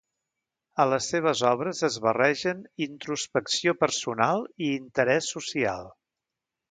A 0.83 0.87
les 0.91 1.09
seves 1.11 1.41
obres 1.49 1.81
es 1.87 1.97
barregen 2.07 2.63
introspecció 2.87 3.73
personal 3.83 4.45
i 4.69 4.73
interès 4.81 5.29
social. 5.37 5.89